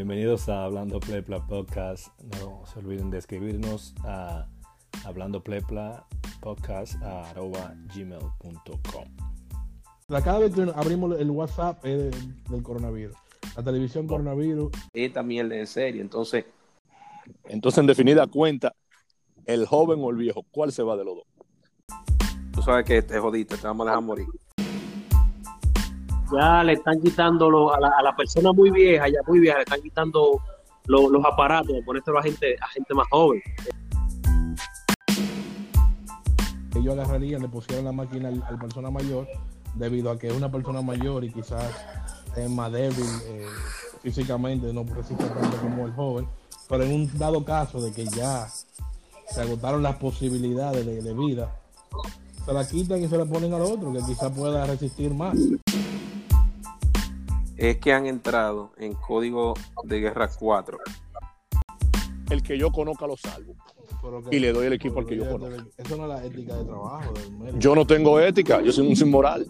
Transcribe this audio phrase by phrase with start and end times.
[0.00, 2.08] Bienvenidos a Hablando Plepla Podcast.
[2.40, 4.48] No se olviden de escribirnos a
[5.04, 6.06] Hablando Plepla
[6.40, 9.04] Podcast a arroba gmail.com.
[10.08, 12.12] Cada vez que abrimos el WhatsApp es
[12.48, 13.14] del coronavirus.
[13.54, 14.72] La televisión coronavirus.
[14.94, 16.46] Esta mierda es serie, entonces.
[17.44, 18.72] Entonces, en definida cuenta,
[19.44, 21.26] el joven o el viejo, ¿cuál se va de los dos?
[22.54, 24.26] Tú sabes que te jodiste, te vamos a dejar morir.
[26.32, 29.82] Ya le están quitando a, la, a persona muy vieja, ya muy vieja, le están
[29.82, 30.40] quitando
[30.86, 33.42] los aparatos, ponérselo a gente, a gente más joven.
[36.76, 39.26] Ellos agarrarían, le pusieran la máquina al, al persona mayor,
[39.74, 41.64] debido a que es una persona mayor y quizás
[42.36, 43.46] es más débil eh,
[44.02, 46.28] físicamente, no resiste tanto como el joven.
[46.68, 48.46] Pero en un dado caso de que ya
[49.28, 51.56] se agotaron las posibilidades de, de vida,
[52.44, 55.36] se la quitan y se la ponen al otro, que quizás pueda resistir más.
[57.60, 59.52] Es que han entrado en código
[59.84, 60.78] de guerra 4.
[62.30, 63.54] El que yo conozca lo salvo.
[64.30, 65.62] Que- Y le doy el equipo al que yo conozco.
[65.76, 67.58] Eso no es la ética de trabajo del.
[67.58, 69.46] Yo no tengo ética, yo soy un sin moral.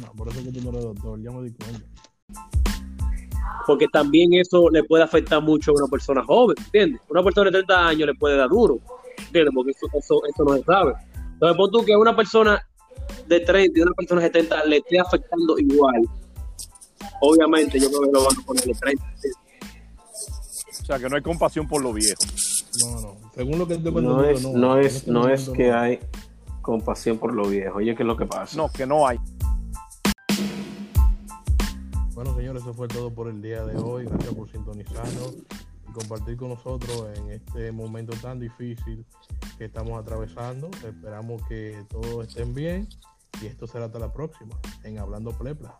[0.00, 1.84] No, por eso es que tú no eres doctor, ya me di cuenta.
[3.66, 7.02] Porque también eso le puede afectar mucho a una persona joven, ¿entiendes?
[7.10, 8.78] Una persona de 30 años le puede dar duro,
[9.18, 9.52] ¿entiendes?
[9.54, 10.94] Porque eso, eso, eso no se sabe.
[11.34, 12.66] Entonces, pon tú que a una persona
[13.26, 16.02] de 30 y una persona de 70 le esté afectando igual.
[17.20, 19.04] Obviamente, yo creo que lo van a poner de 30.
[19.04, 19.38] ¿entiendes?
[20.84, 22.66] O sea, que no hay compasión por los viejos.
[22.80, 23.16] No, no.
[23.34, 25.78] Según lo que estoy No es, no En es, no es que no.
[25.78, 26.00] hay
[26.60, 27.78] compasión por lo viejo.
[27.78, 28.56] Oye, ¿qué es lo que pasa?
[28.56, 29.18] No, que no hay.
[32.14, 34.04] Bueno, señores, eso fue todo por el día de hoy.
[34.04, 35.34] Gracias por sintonizarnos
[35.88, 39.04] y compartir con nosotros en este momento tan difícil
[39.56, 40.68] que estamos atravesando.
[40.86, 42.88] Esperamos que todos estén bien
[43.40, 45.78] y esto será hasta la próxima en Hablando Plepla.